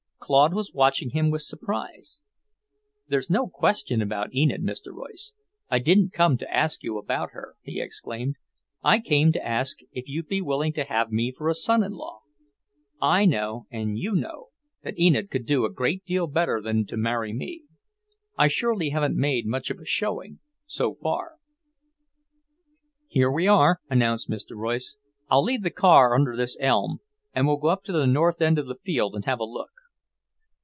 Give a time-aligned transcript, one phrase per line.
[0.23, 2.21] Claude was watching him with surprise.
[3.09, 4.93] "There's no question about Enid, Mr.
[4.93, 5.33] Royce.
[5.69, 8.35] I didn't come to ask you about her," he exclaimed.
[8.81, 11.93] "I came to ask if you'd be willing to have me for a son in
[11.93, 12.21] law.
[13.01, 14.49] I know, and you know,
[14.83, 17.63] that Enid could do a great deal better than to marry me.
[18.37, 21.33] I surely haven't made much of a showing, so far."
[23.07, 24.55] "Here we are," announced Mr.
[24.55, 24.97] Royce.
[25.29, 26.99] "I'll leave the car under this elm,
[27.33, 29.71] and we'll go up to the north end of the field and have a look."